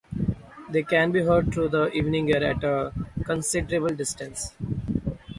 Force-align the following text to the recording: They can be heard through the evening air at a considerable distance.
They 0.71 0.81
can 0.81 1.11
be 1.11 1.21
heard 1.21 1.53
through 1.53 1.69
the 1.69 1.91
evening 1.91 2.33
air 2.33 2.43
at 2.43 2.63
a 2.63 2.91
considerable 3.23 3.93
distance. 3.95 4.51